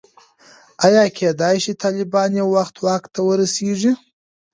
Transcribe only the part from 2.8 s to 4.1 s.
واک ته ورسېږي.